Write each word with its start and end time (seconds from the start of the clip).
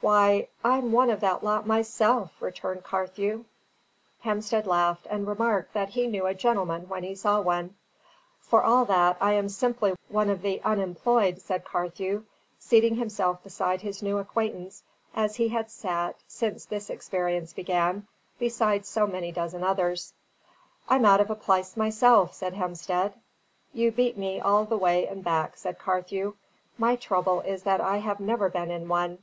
"Why, 0.00 0.48
I'm 0.62 0.92
one 0.92 1.08
of 1.10 1.20
that 1.20 1.42
lot 1.42 1.66
myself," 1.66 2.30
returned 2.40 2.84
Carthew. 2.84 3.46
Hemstead 4.22 4.66
laughed 4.66 5.06
and 5.10 5.26
remarked 5.26 5.72
that 5.72 5.88
he 5.88 6.06
knew 6.06 6.26
a 6.26 6.34
gentleman 6.34 6.88
when 6.90 7.02
he 7.02 7.14
saw 7.16 7.40
one. 7.40 7.74
"For 8.40 8.62
all 8.62 8.84
that, 8.84 9.16
I 9.20 9.32
am 9.32 9.48
simply 9.48 9.94
one 10.08 10.28
of 10.28 10.42
the 10.42 10.60
unemployed," 10.62 11.40
said 11.40 11.64
Carthew, 11.64 12.24
seating 12.58 12.96
himself 12.96 13.42
beside 13.42 13.80
his 13.80 14.02
new 14.02 14.18
acquaintance, 14.18 14.84
as 15.16 15.36
he 15.36 15.48
had 15.48 15.70
sat 15.70 16.16
(since 16.28 16.66
this 16.66 16.90
experience 16.90 17.54
began) 17.54 18.06
beside 18.38 18.84
so 18.84 19.06
many 19.06 19.32
dozen 19.32 19.64
others. 19.64 20.12
"I'm 20.86 21.06
out 21.06 21.22
of 21.22 21.30
a 21.30 21.34
plyce 21.34 21.78
myself," 21.78 22.34
said 22.34 22.52
Hemstead. 22.52 23.14
"You 23.72 23.90
beat 23.90 24.18
me 24.18 24.38
all 24.38 24.66
the 24.66 24.78
way 24.78 25.08
and 25.08 25.24
back," 25.24 25.56
says 25.56 25.76
Carthew. 25.78 26.34
"My 26.76 26.94
trouble 26.94 27.40
is 27.40 27.62
that 27.62 27.80
I 27.80 27.96
have 27.96 28.20
never 28.20 28.50
been 28.50 28.70
in 28.70 28.86
one." 28.86 29.18